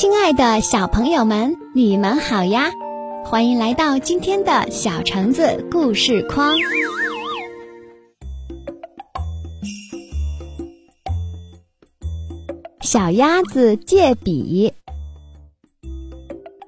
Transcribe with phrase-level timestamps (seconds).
[0.00, 2.70] 亲爱的小朋友们，你们好呀！
[3.24, 6.54] 欢迎来到今天的小橙子故事框。
[12.80, 14.72] 小鸭子借笔。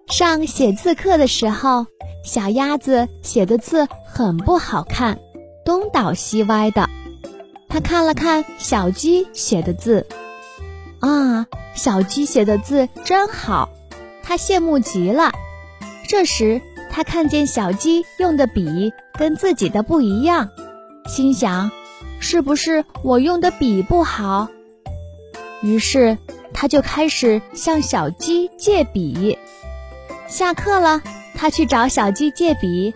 [0.09, 1.87] 上写字课的时候，
[2.25, 5.21] 小鸭子写的字很不好看，
[5.65, 6.91] 东倒西歪的。
[7.69, 10.05] 他看了看小鸡写的字，
[11.01, 11.47] 啊！
[11.75, 13.71] 小鸡写的字真好，
[14.23, 15.33] 他羡慕极了。
[16.09, 16.61] 这时，
[16.91, 20.51] 他看见小鸡用的笔跟自己的不一样，
[21.07, 21.71] 心想：
[22.19, 24.49] 是不是我用的笔不好？
[25.63, 26.19] 于是，
[26.53, 29.39] 他就开始向小鸡借笔。
[30.29, 31.03] 下课了，
[31.35, 32.93] 他去找小鸡借笔。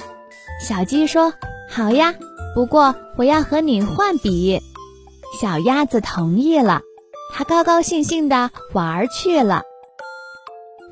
[0.61, 1.33] 小鸡说
[1.71, 2.15] ：“好呀，
[2.55, 4.61] 不过我要和你换笔。”
[5.41, 6.83] 小鸭子同意了。
[7.37, 9.65] 他高高兴兴地玩去了。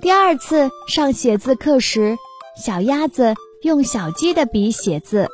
[0.00, 2.16] 第二次上写字课时，
[2.60, 5.28] 小鸭子用小鸡的笔写字，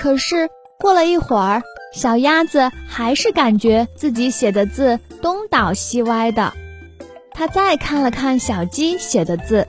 [0.00, 0.48] 可是
[0.78, 6.52] 过了一会儿，小鸭子还是感觉自己写的字东倒西歪的。
[7.32, 9.66] 他再看了看小鸡写的字，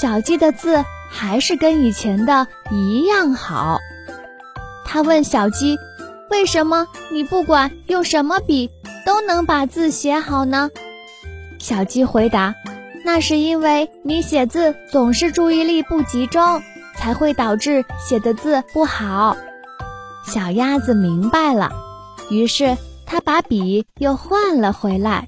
[0.00, 3.78] 小鸡的字还是跟以前的一样好。
[4.86, 5.76] 他问小鸡
[6.30, 8.70] ：“为什么你不管用什么笔？”
[9.10, 10.70] 都能把字写好呢，
[11.58, 12.54] 小鸡回答
[13.04, 16.62] ：“那是因为你写字总是注意力不集中，
[16.94, 19.36] 才会导致写的字不好。”
[20.24, 21.72] 小鸭子明白了，
[22.30, 25.26] 于是它把笔又换了回来。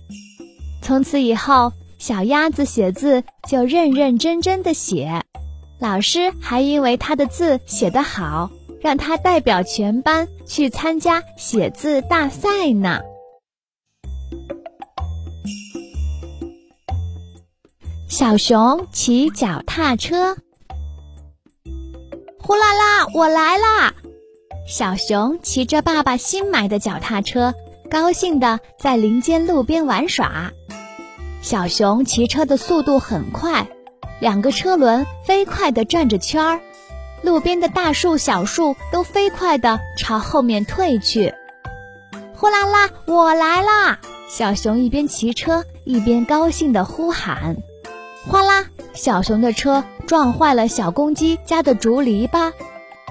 [0.80, 5.22] 从此以后，小鸭子写字就认认真真的写，
[5.80, 8.48] 老师还因为它的字写得好，
[8.80, 13.00] 让它代表全班去参加写字大赛呢。
[18.23, 20.37] 小熊骑脚踏车，
[22.39, 23.92] 呼啦啦，我来啦！
[24.65, 27.53] 小熊骑着爸爸新买的脚踏车，
[27.91, 30.53] 高兴地在林间路边玩耍。
[31.41, 33.66] 小熊骑车的速度很快，
[34.21, 36.61] 两个车轮飞快地转着圈儿，
[37.22, 41.34] 路边的大树、小树都飞快地朝后面退去。
[42.37, 43.99] 呼啦啦，我来啦！
[44.28, 47.56] 小熊一边骑车一边高兴地呼喊。
[48.28, 48.66] 哗啦！
[48.94, 52.53] 小熊的车撞坏了小公鸡家的竹篱笆。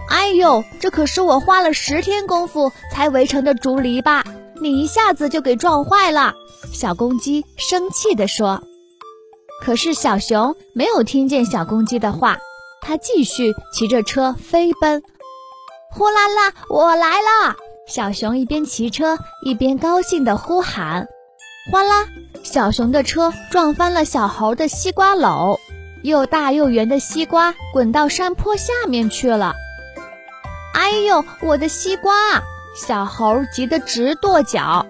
[0.10, 4.24] 哎呦，这可是我花了十天功夫才围成的竹篱笆，
[4.62, 6.34] 你一下子就给撞坏了！
[6.72, 8.62] 小公鸡生气地说。
[9.62, 12.38] 可是小熊没有听见小公鸡的话，
[12.82, 15.04] 它继续骑着车飞奔。
[15.92, 17.56] 呼啦啦，我来啦！
[17.88, 21.08] 小熊一边骑车一边高兴地呼喊。
[21.70, 22.08] 哗啦！
[22.44, 25.60] 小熊的车撞翻了小猴的西瓜篓，
[26.02, 29.54] 又大又圆的西瓜滚到山坡下面去了。
[30.74, 32.12] 哎呦，我的西瓜！
[32.76, 34.88] 小猴急得直跺脚。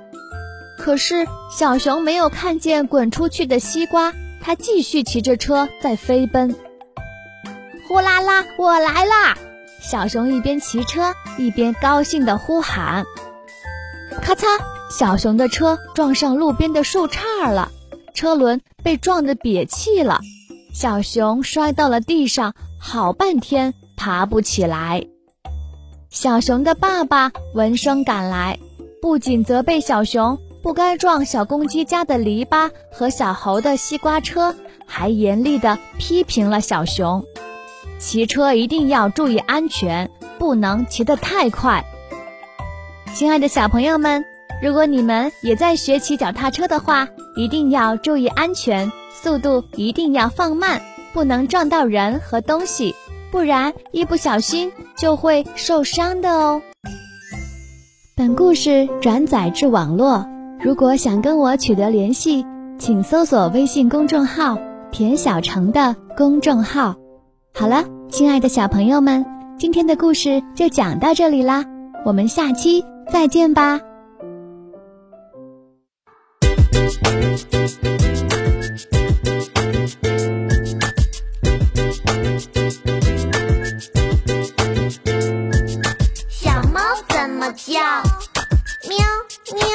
[0.77, 6.55] 可是小熊没有看见滚出去的西瓜，它继续骑着车在飞奔。
[7.87, 9.37] 呼啦啦，我来啦！
[9.81, 13.03] 小熊一边骑车一边高兴地呼喊。
[14.21, 14.45] 咔嚓！
[14.91, 17.71] 小熊的车撞上路边的树杈了，
[18.13, 20.19] 车轮被撞得瘪气了，
[20.73, 25.05] 小熊摔到了地上，好半天爬不起来。
[26.09, 28.59] 小熊的爸爸闻声赶来，
[29.01, 34.53] 不仅责备小熊不该撞小公鸡家的篱笆和小猴的西瓜车，
[34.85, 37.23] 还严厉地批评了小熊：
[37.97, 41.85] 骑车一定要注意安全，不能骑得太快。
[43.15, 44.30] 亲爱的小朋友们。
[44.61, 50.79] 如果你们也在学骑脚踏车的话，一定要注意安全，速度一定要放慢，
[51.13, 52.93] 不能撞到人和东西，
[53.31, 56.61] 不然一不小心就会受伤的哦。
[58.15, 60.27] 本故事转载至网络，
[60.59, 62.45] 如果想跟我取得联系，
[62.77, 64.59] 请搜索微信公众号
[64.91, 66.95] “田小成”的公众号。
[67.55, 69.25] 好了，亲爱的小朋友们，
[69.57, 71.65] 今天的故事就讲到这里啦，
[72.05, 73.79] 我们下期再见吧。
[86.29, 87.79] 小猫怎么叫？
[88.87, 88.97] 喵
[89.53, 89.65] 喵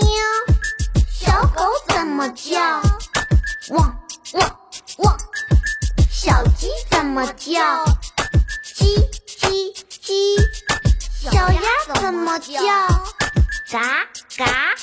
[0.00, 0.06] 喵。
[1.10, 2.82] 小狗怎么叫？
[3.70, 3.98] 汪
[4.34, 4.58] 汪
[4.98, 5.18] 汪。
[6.10, 7.84] 小鸡怎么叫？
[8.62, 9.08] 叽
[9.40, 9.72] 叽
[10.02, 10.36] 叽。
[11.30, 11.60] 小鸭
[12.00, 12.54] 怎么叫？
[13.70, 14.06] 嘎
[14.36, 14.74] 嘎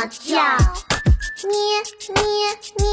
[0.00, 0.34] 么叫？
[1.44, 1.52] 咩
[2.14, 2.24] 咩
[2.78, 2.84] 咩。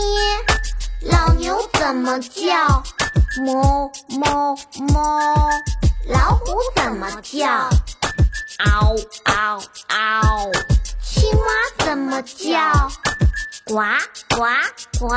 [1.09, 2.83] 老牛怎么叫？
[3.45, 4.57] 哞哞
[4.89, 4.93] 哞。
[6.09, 7.69] 老虎怎么叫？
[8.59, 10.51] 嗷嗷嗷。
[11.01, 11.45] 青蛙
[11.85, 12.91] 怎么叫？
[13.65, 13.75] 呱
[14.35, 14.43] 呱
[14.99, 15.07] 呱。